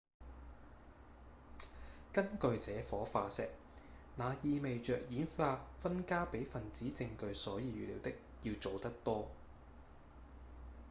[2.13, 3.47] 「根據這顆化石
[4.17, 8.11] 那意味著演化分家比分子證據所預料的
[8.41, 9.27] 要早得多